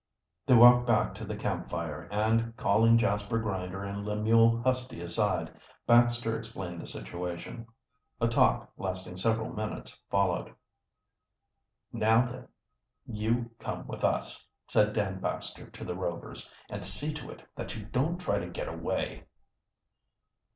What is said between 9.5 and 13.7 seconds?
minutes, followed. "Now then, you